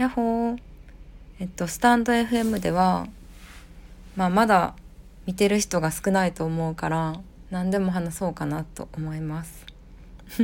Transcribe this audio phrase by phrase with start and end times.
[0.00, 0.58] やっほー
[1.40, 3.06] えっとスタンド FM では
[4.16, 4.74] まあまだ
[5.26, 9.66] 見てる人が少ないと思うから何でも話そうかなと思います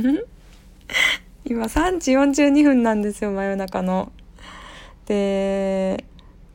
[1.43, 4.11] 今3時42分なんですよ真夜中の。
[5.07, 6.05] で、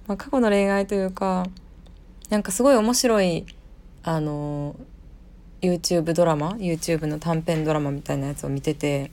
[0.07, 1.49] まあ、過去の恋愛というか
[2.31, 3.47] なんかすごい面白い
[4.05, 4.77] あの
[5.61, 9.11] YouTube ドラマ YouTube の短編ドラマみたいなやつを見てて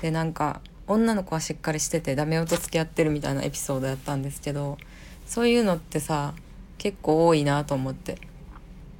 [0.00, 4.76] でなんか女の子はしっかりしててダメ男と付き合ってるみたいなエピソードやったんですけど
[5.26, 6.34] そういうのってさ
[6.78, 8.18] 結構多いなと思って。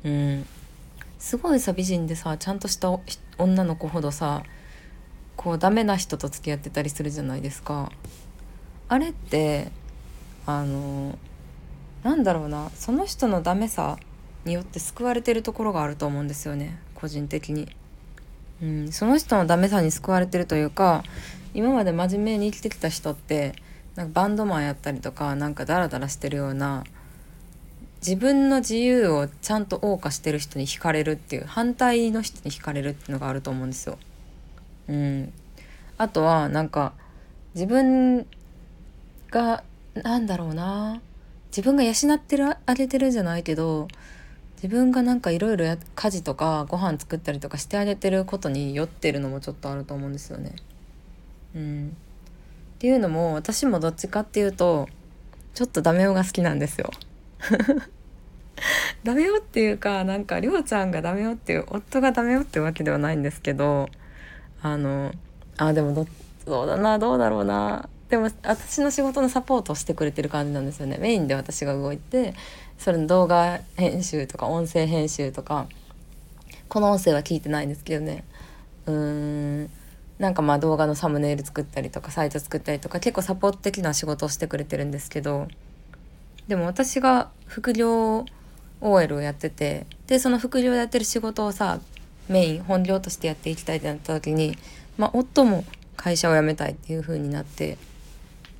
[0.04, 0.46] うん。
[1.18, 2.90] すごいさ美人でさちゃんとした
[3.38, 4.42] 女の子ほどさ
[5.36, 7.90] こうダメな人と付き合ってたりするじゃないですか。
[8.88, 9.68] あれって
[10.46, 11.18] あの
[12.02, 13.98] なんだろうなその人のダメさ
[14.44, 16.78] によって救われてるところがあると思うんですよね。
[16.94, 17.74] 個人的に。
[18.62, 21.02] うん、その人のダメさに救われてるというか
[21.54, 23.54] 今まで真面目に生きてきた人って
[23.94, 26.84] なんかバンドマンやったりとかなんかダラダラしてるような
[28.00, 33.98] 自分の自由をちゃんと謳歌してる人に惹かれるっていう反対の人に惹かれるっていうのがあると思うんですよ。
[34.88, 35.32] うん、
[35.96, 36.92] あとはなんか
[37.54, 38.26] 自分
[39.30, 41.00] がなんだろうな
[41.48, 43.88] 自分が養ってるあげてるじゃないけど
[44.56, 50.56] 自分がなんかいろいろ家事とかご飯作ったりとかしてあげてることに酔ってるのもちょっとあると思うんですよね。
[51.54, 51.96] うん、
[52.76, 54.88] っていうのも私もどっちかっていうと
[55.54, 56.90] ちょっとダメ男が好きなんですよ。
[59.04, 63.88] ダメ男っていうかなんかりょうちゃんがダメ男っていう夫がダメ男ってわけではないんですけど
[64.62, 65.12] あの
[65.56, 66.06] あでもど
[66.44, 67.88] そうだなどうだろうな。
[68.08, 70.98] でも私の仕事のサポートをしてくれてる感じなんですよね。
[71.00, 72.34] メインで私が動いて
[72.78, 75.66] それの動画編集とか音声編集とか
[76.68, 78.24] この音声は聞いてないんですけどね。
[78.86, 79.70] うん。
[80.18, 85.48] なんかまあ動画のサムネイル作ったりとかサイト作ったりとか結構サポート的な仕事をしてくれてるんですけど
[86.46, 88.24] でも私が副業
[88.80, 91.80] OL をやっててでその副業やってる仕事をさ
[92.28, 94.56] メイン本業としてやっていきたいってなった時に、
[94.96, 95.64] まあ、夫も
[95.96, 97.76] 会社を辞めたいっていう風になって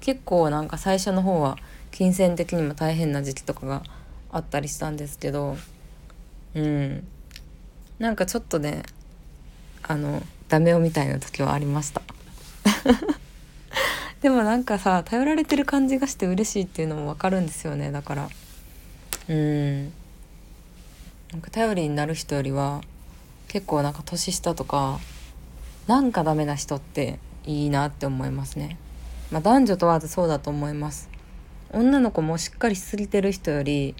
[0.00, 1.56] 結構なんか最初の方は
[1.90, 3.82] 金銭的にも大変な時期とかが
[4.30, 5.56] あったりしたんですけど
[6.54, 7.06] うん。
[7.98, 8.82] なんかちょっとね
[9.82, 12.02] あのダメ男みたいな時はありました。
[14.22, 17.90] でもなんかさ頼られてる感じがして嬉しいっていうのも分かるんですよね。
[17.90, 18.28] だから。
[19.28, 19.84] うん。
[21.32, 22.80] なんか頼りになる人よりは
[23.48, 25.00] 結構なんか年下とか
[25.86, 28.78] なんかダメな人っていいなって思いますね。
[29.30, 31.08] まあ男女問わずそうだと思います。
[31.72, 33.96] 女の子もしっかりしすぎてる人より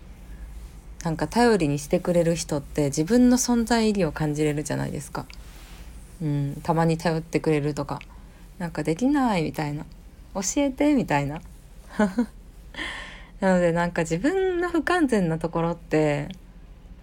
[1.02, 5.26] なんか頼りにしてくれる人って自分の存在意義を感じれるじゃないですか
[6.22, 8.00] うんたまに頼ってくれるとか。
[8.58, 9.84] なんかできないみたいな。
[10.34, 11.40] 教えてみたいな。
[13.40, 16.28] なのでなんか自分の不完全なところって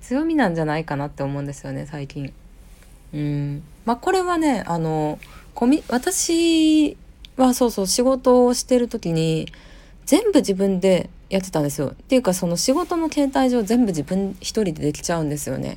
[0.02, 2.34] 強みなんじゃないかなって思うんですよね最近。
[3.14, 3.64] うん。
[3.86, 5.20] まあこれはねあの
[5.54, 6.98] コミ私
[7.38, 9.52] はそうそう仕事をしてる時に
[10.06, 11.88] 全部自分でやってたんですよ。
[11.90, 15.76] っていうかその仕事の形態上全部自分一人でできちゃうんですよね。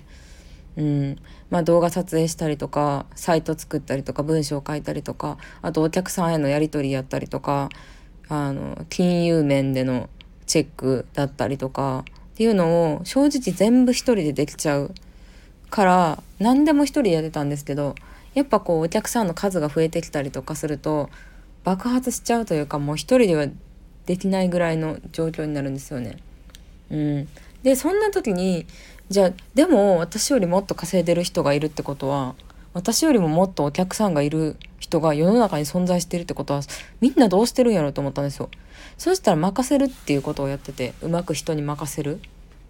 [0.76, 1.16] うん、
[1.50, 7.68] まあ動画撮影したりとかサイト作ったりとか文章書いたりとかあとお客さんへのやり取りやったりとか
[8.28, 10.08] あの金融面での
[10.46, 14.92] チェックだったりとかっていうのを正直全部一人でできちゃう
[15.70, 17.94] から何でも一人でやってたんですけど
[18.34, 21.10] やっぱこうお客さんの数が増えてきたりとかすると
[21.62, 23.46] 爆発しちゃうというかもう一人では
[24.06, 26.18] できないぐらいの状況になるんですよね。
[26.90, 27.28] うん、
[27.62, 28.66] でそんな時に
[29.10, 32.34] じゃあでも私よりもっと稼いでる人がいるってことは
[32.72, 36.60] 私よりももっとお客さんがいる人が世の中に存在してるってことは
[37.00, 38.50] みんなどうしてるんやろうと思ったんですよ。
[38.98, 42.20] そしたら任せるっていうことをやっててうまく人に任せる。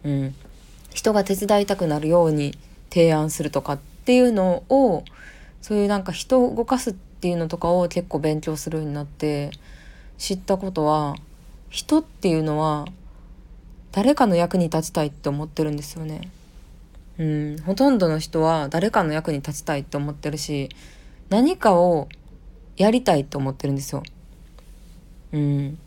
[0.04, 0.34] うん、
[0.92, 2.56] 人が手伝いたくなるように
[2.90, 5.04] 提案するとかっていうのを
[5.62, 9.50] そういうなんか人を動かすっていうのとかを結構勉強するようになって
[10.18, 11.16] 知ったことは
[11.70, 12.86] 人っていうのは
[13.94, 16.28] 誰かの役に立ちたいって思ってるんですよね。
[17.16, 20.68] うん、ほとんどの人は誰かの役に立ちたいって思ってるし
[21.28, 22.08] 何かを
[22.76, 24.02] やりたいって思ってるんですよ。
[25.32, 25.78] うん、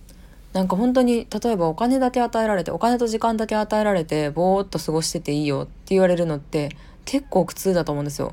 [0.54, 8.32] なんか本当に例えばお金だけ与えられてお金と時間だけ与えられてぼーっと過ごしてていいよって言われるのって結構苦痛だと思うんですよ。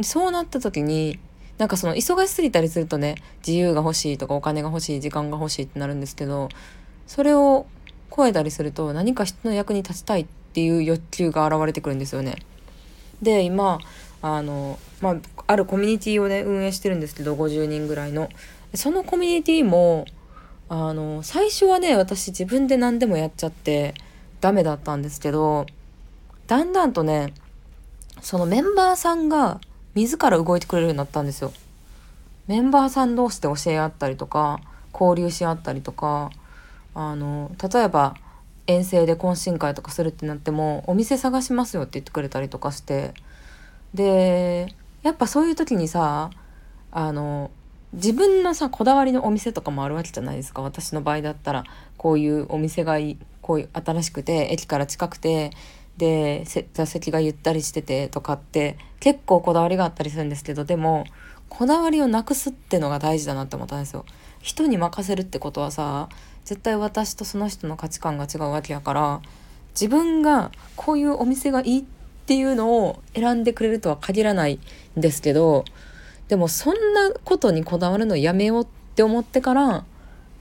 [0.00, 1.18] そうなった時に
[1.58, 3.16] なんかその忙しすぎたりするとね
[3.46, 6.48] 自由が欲しいとかお金が欲しい時間が欲しいってなるんですけど
[7.06, 7.66] それを
[8.14, 12.36] 超えたりすると何か人の役に立ちたいっていう欲求が現れてくるんですよね。
[13.22, 13.78] で今
[14.20, 15.16] あの、まあ、
[15.46, 18.28] あるコミュニティをね運営してるんですけど50人ぐらいの。
[18.74, 20.06] そのコミュニティも
[20.68, 23.94] あの最初はね私自分で何でもやっちゃって
[24.40, 25.66] ダメだったんですけど
[26.46, 27.34] だんだんとね
[28.22, 29.60] そのメンバーさんが
[29.94, 31.52] 自ら動いてくれるようになったんですよ。
[32.46, 34.60] メンバーさん同士で教え合ったりとか
[34.92, 36.30] 交流し合ったりとか
[36.94, 38.14] あの例えば
[38.66, 43.14] 遠征で懇親会とかするってなってもお店探しますよって言ってくれたりとかして。
[43.94, 46.30] でやっぱそういう時にさ
[46.90, 47.50] あの
[47.92, 50.62] 自分のさこだわりのお店とかもあるわけじゃないですか。
[50.62, 51.64] 私の場合だったら
[51.98, 55.50] こういうお店がいこういう新しくて駅から近くて
[55.98, 61.04] で座席がゆったりしててとかって結構こだわりがあったりするんですけどでも
[61.54, 64.06] こだわりをなくすってのが大事だなって思ったんですよ。
[64.40, 66.08] 人に任せるってことはさ
[66.46, 69.20] 絶対私とその人の価値観が違うわけやから
[69.74, 71.84] 自分がこういうお店がいいっ
[72.24, 74.60] ていうのを選んでくれるとは限らない
[74.98, 75.66] んですけど
[76.28, 79.84] でもそんなことにこだわるのやめようって思ってから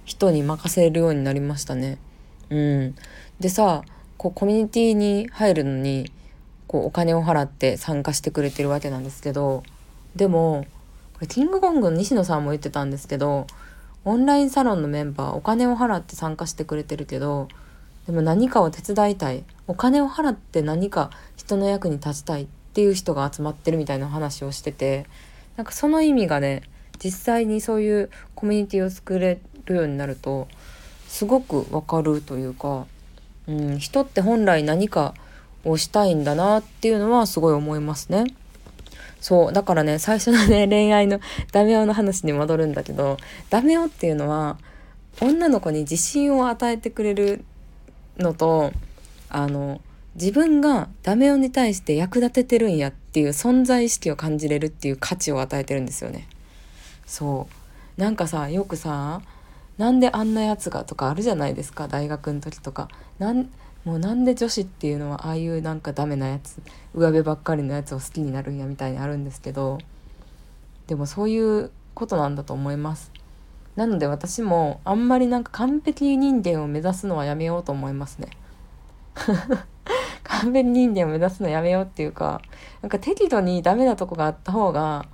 [0.06, 1.98] 人に任せるようになりましたね。
[2.50, 2.96] うん、
[3.42, 3.84] でさ
[4.16, 6.10] こうコミュニティに入るのに
[6.68, 9.64] こうお金を払って参加してくれてるわけなんですけど
[10.16, 10.66] でも
[11.22, 13.48] れキングコングの西野さんも言ってたんですけど
[14.04, 17.48] オンラインサロンのメンバーお金を払って参加してくれてるけど
[18.08, 25.06] でも何かを手伝いたいお金を払って何か人の役に立ちたいっていう人が集まってるみたいな話をしてて
[25.58, 26.64] なんかその意味がね
[27.04, 30.48] 実際にそういうコミュニティを作れるようになると
[31.08, 32.86] すごくわかるというか
[33.48, 35.14] うん、人って本来何か
[35.64, 38.26] をしたいんだなっていうのはすごい思いますね。
[39.22, 41.22] そうだからね最初のね 恋愛の
[41.52, 43.18] ダメ男の話に戻るんだけど
[43.50, 44.58] ダメ男っていうのは
[45.22, 47.46] 女の子に自信を与えてくれる
[48.18, 48.74] のと
[49.30, 49.80] あの
[50.16, 56.28] 自分がダメ男に対して役立ててるんやっていう存在意識を感じれるっていう価値を与えてるんですよね。
[57.06, 57.48] そ
[57.98, 59.22] うなんかさよくさ
[59.78, 62.90] なんであんなやつがとかあるじゃないですか大学の時とか
[63.20, 63.50] なん
[63.84, 66.62] もうなんで女子っていうのはああいうなんかダメなやつ
[66.94, 69.80] 上辺ばっかりのやつを好きになるんやみたいにあるんですけど
[70.88, 73.12] でもそういうことなんだと思います。
[73.76, 78.28] なので私もあんまりなんか完璧人間を目指すのはやめようと思いますね。
[80.24, 82.42] 完璧人間を目指すのやめようっていうか
[82.82, 85.06] なんか適度にダメなとこがあった方が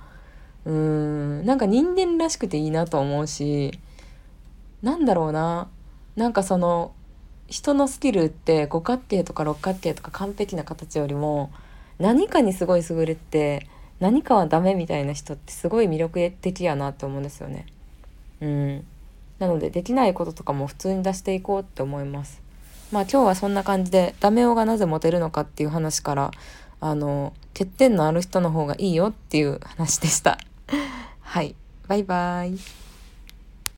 [0.64, 3.78] うーんなんか人間らしくていいなと思うし
[4.82, 5.68] なんだろうな
[6.16, 6.92] なんかその
[7.48, 11.50] 人のスキルって五角形とか六角形とか完璧な形よりも
[11.98, 13.66] 何かにすごい優れて
[14.00, 17.66] 何かはダメみたいな人ってすごい魅力的やなって思うんですよね。
[18.40, 18.84] うん、
[19.38, 22.40] なのでできないこととかも普通に出していこうって思います。
[22.92, 26.30] まあ今日はそんな感じでダメ男がなぜモテるのかっていう話から
[26.80, 30.38] あの欠点のある人の方がいいよっていう話でした。
[31.20, 31.54] はい
[31.88, 32.87] バイバイ。